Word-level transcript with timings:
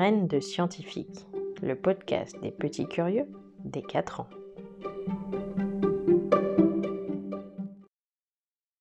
De 0.00 0.40
scientifique, 0.40 1.26
le 1.60 1.78
podcast 1.78 2.34
des 2.40 2.50
petits 2.50 2.88
curieux 2.88 3.28
des 3.58 3.82
4 3.82 4.20
ans. 4.20 4.28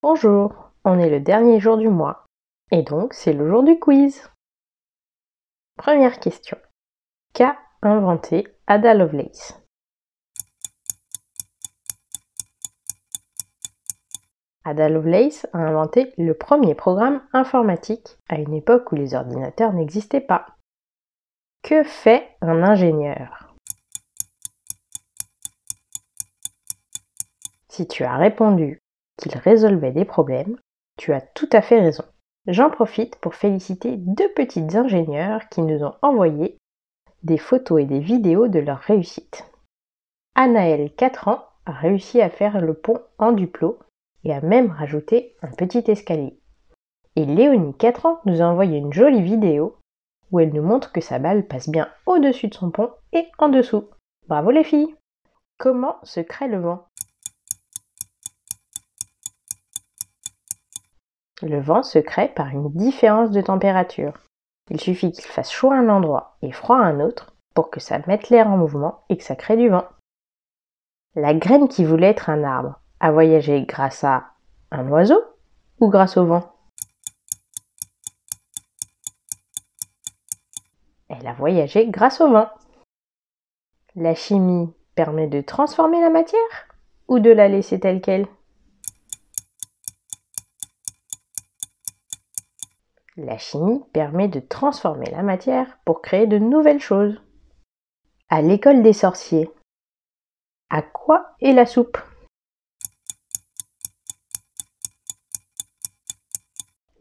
Bonjour, 0.00 0.70
on 0.86 0.98
est 0.98 1.10
le 1.10 1.20
dernier 1.20 1.60
jour 1.60 1.76
du 1.76 1.88
mois 1.88 2.24
et 2.70 2.82
donc 2.82 3.12
c'est 3.12 3.34
le 3.34 3.46
jour 3.46 3.62
du 3.62 3.78
quiz. 3.78 4.26
Première 5.76 6.18
question. 6.18 6.56
Qu'a 7.34 7.58
inventé 7.82 8.48
Ada 8.66 8.94
Lovelace? 8.94 9.60
Ada 14.64 14.88
Lovelace 14.88 15.46
a 15.52 15.58
inventé 15.58 16.14
le 16.16 16.32
premier 16.32 16.74
programme 16.74 17.20
informatique 17.34 18.16
à 18.30 18.36
une 18.36 18.54
époque 18.54 18.90
où 18.92 18.94
les 18.94 19.14
ordinateurs 19.14 19.74
n'existaient 19.74 20.22
pas. 20.22 20.56
Que 21.62 21.84
fait 21.84 22.28
un 22.40 22.64
ingénieur? 22.64 23.54
Si 27.68 27.86
tu 27.86 28.02
as 28.02 28.16
répondu 28.16 28.80
qu'il 29.16 29.38
résolvait 29.38 29.92
des 29.92 30.04
problèmes, 30.04 30.56
tu 30.98 31.12
as 31.12 31.20
tout 31.20 31.48
à 31.52 31.62
fait 31.62 31.78
raison. 31.78 32.02
J'en 32.48 32.68
profite 32.68 33.14
pour 33.20 33.36
féliciter 33.36 33.94
deux 33.96 34.28
petites 34.34 34.74
ingénieurs 34.74 35.48
qui 35.50 35.62
nous 35.62 35.84
ont 35.84 35.94
envoyé 36.02 36.58
des 37.22 37.38
photos 37.38 37.80
et 37.80 37.86
des 37.86 38.00
vidéos 38.00 38.48
de 38.48 38.58
leur 38.58 38.80
réussite. 38.80 39.44
Anaël, 40.34 40.92
4 40.96 41.28
ans, 41.28 41.44
a 41.64 41.70
réussi 41.70 42.20
à 42.20 42.28
faire 42.28 42.60
le 42.60 42.74
pont 42.74 43.00
en 43.18 43.30
duplo 43.30 43.78
et 44.24 44.34
a 44.34 44.40
même 44.40 44.72
rajouté 44.72 45.36
un 45.42 45.52
petit 45.52 45.84
escalier. 45.88 46.40
Et 47.14 47.24
Léonie, 47.24 47.76
4 47.76 48.06
ans, 48.06 48.20
nous 48.24 48.42
a 48.42 48.46
envoyé 48.46 48.78
une 48.78 48.92
jolie 48.92 49.22
vidéo 49.22 49.76
où 50.30 50.40
elle 50.40 50.52
nous 50.52 50.62
montre 50.62 50.92
que 50.92 51.00
sa 51.00 51.18
balle 51.18 51.46
passe 51.46 51.68
bien 51.68 51.88
au-dessus 52.06 52.48
de 52.48 52.54
son 52.54 52.70
pont 52.70 52.90
et 53.12 53.26
en 53.38 53.48
dessous. 53.48 53.84
Bravo 54.28 54.50
les 54.50 54.64
filles 54.64 54.94
Comment 55.58 55.96
se 56.02 56.20
crée 56.20 56.48
le 56.48 56.60
vent? 56.60 56.86
Le 61.42 61.60
vent 61.60 61.82
se 61.82 61.98
crée 61.98 62.28
par 62.28 62.48
une 62.48 62.70
différence 62.72 63.30
de 63.30 63.40
température. 63.40 64.14
Il 64.70 64.80
suffit 64.80 65.10
qu'il 65.10 65.24
fasse 65.24 65.50
chaud 65.50 65.72
à 65.72 65.76
un 65.76 65.88
endroit 65.88 66.36
et 66.40 66.52
froid 66.52 66.76
à 66.76 66.84
un 66.84 67.00
autre 67.00 67.34
pour 67.54 67.70
que 67.70 67.80
ça 67.80 67.98
mette 68.06 68.30
l'air 68.30 68.48
en 68.48 68.56
mouvement 68.56 69.04
et 69.08 69.16
que 69.16 69.24
ça 69.24 69.36
crée 69.36 69.56
du 69.56 69.68
vent. 69.68 69.84
La 71.14 71.34
graine 71.34 71.68
qui 71.68 71.84
voulait 71.84 72.10
être 72.10 72.30
un 72.30 72.44
arbre 72.44 72.80
a 73.00 73.10
voyagé 73.10 73.62
grâce 73.66 74.04
à 74.04 74.30
un 74.70 74.88
oiseau 74.88 75.20
ou 75.80 75.88
grâce 75.88 76.16
au 76.16 76.24
vent? 76.24 76.54
Elle 81.12 81.26
a 81.26 81.34
voyagé 81.34 81.88
grâce 81.88 82.22
au 82.22 82.30
vent. 82.30 82.48
La 83.94 84.14
chimie 84.14 84.72
permet 84.94 85.26
de 85.26 85.42
transformer 85.42 86.00
la 86.00 86.08
matière 86.08 86.68
ou 87.06 87.18
de 87.18 87.28
la 87.28 87.48
laisser 87.48 87.78
telle 87.78 88.00
qu'elle? 88.00 88.26
La 93.18 93.36
chimie 93.36 93.84
permet 93.92 94.28
de 94.28 94.40
transformer 94.40 95.10
la 95.10 95.22
matière 95.22 95.78
pour 95.84 96.00
créer 96.00 96.26
de 96.26 96.38
nouvelles 96.38 96.80
choses. 96.80 97.20
À 98.30 98.40
l'école 98.40 98.82
des 98.82 98.94
sorciers, 98.94 99.50
à 100.70 100.80
quoi 100.80 101.36
est 101.42 101.52
la 101.52 101.66
soupe? 101.66 101.98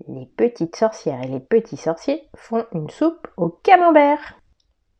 Les 0.07 0.25
petites 0.25 0.75
sorcières 0.75 1.21
et 1.21 1.27
les 1.27 1.39
petits 1.39 1.77
sorciers 1.77 2.27
font 2.35 2.65
une 2.73 2.89
soupe 2.89 3.27
au 3.37 3.49
camembert. 3.49 4.39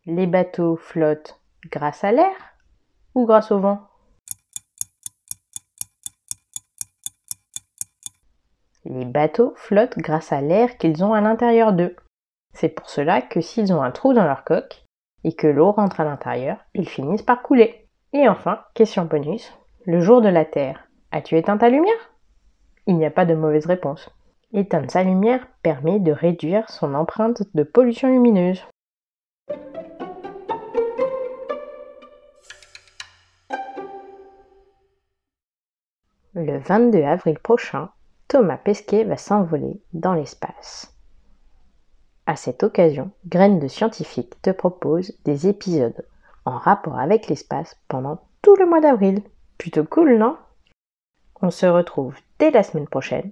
Les 0.05 0.27
bateaux 0.27 0.75
flottent 0.75 1.39
grâce 1.71 2.03
à 2.03 2.11
l'air 2.11 2.35
ou 3.15 3.25
grâce 3.25 3.51
au 3.51 3.59
vent? 3.59 3.87
Les 8.85 9.05
bateaux 9.05 9.53
flottent 9.55 9.97
grâce 9.97 10.31
à 10.31 10.41
l'air 10.41 10.77
qu'ils 10.77 11.03
ont 11.03 11.13
à 11.13 11.21
l'intérieur 11.21 11.73
d'eux. 11.73 11.95
C'est 12.53 12.69
pour 12.69 12.89
cela 12.89 13.21
que 13.21 13.41
s'ils 13.41 13.73
ont 13.73 13.81
un 13.81 13.91
trou 13.91 14.13
dans 14.13 14.25
leur 14.25 14.43
coque 14.43 14.85
et 15.23 15.33
que 15.33 15.47
l'eau 15.47 15.71
rentre 15.71 15.99
à 15.99 16.03
l'intérieur, 16.03 16.57
ils 16.73 16.89
finissent 16.89 17.21
par 17.21 17.41
couler. 17.41 17.87
Et 18.13 18.27
enfin, 18.27 18.63
question 18.73 19.05
bonus, 19.05 19.51
le 19.85 20.01
jour 20.01 20.21
de 20.21 20.29
la 20.29 20.45
Terre, 20.45 20.87
as-tu 21.11 21.37
éteint 21.37 21.57
ta 21.57 21.69
lumière? 21.69 22.11
Il 22.87 22.97
n'y 22.97 23.05
a 23.05 23.11
pas 23.11 23.25
de 23.25 23.35
mauvaise 23.35 23.67
réponse. 23.67 24.09
Éteindre 24.53 24.91
sa 24.91 25.03
lumière 25.03 25.47
permet 25.63 25.99
de 25.99 26.11
réduire 26.11 26.69
son 26.69 26.93
empreinte 26.93 27.43
de 27.53 27.63
pollution 27.63 28.09
lumineuse. 28.09 28.61
Le 36.33 36.57
22 36.59 37.01
avril 37.03 37.39
prochain, 37.39 37.91
Thomas 38.27 38.57
Pesquet 38.57 39.05
va 39.05 39.15
s'envoler 39.15 39.81
dans 39.93 40.13
l'espace. 40.13 40.93
À 42.25 42.35
cette 42.35 42.63
occasion, 42.63 43.11
Graines 43.27 43.59
de 43.59 43.69
Scientifique 43.69 44.41
te 44.41 44.49
propose 44.49 45.13
des 45.23 45.47
épisodes 45.47 46.05
en 46.43 46.57
rapport 46.57 46.99
avec 46.99 47.27
l'espace 47.27 47.77
pendant 47.87 48.21
tout 48.41 48.57
le 48.57 48.65
mois 48.65 48.81
d'avril. 48.81 49.21
Plutôt 49.57 49.85
cool, 49.85 50.17
non? 50.17 50.37
On 51.41 51.51
se 51.51 51.65
retrouve 51.65 52.15
dès 52.37 52.51
la 52.51 52.63
semaine 52.63 52.87
prochaine 52.87 53.31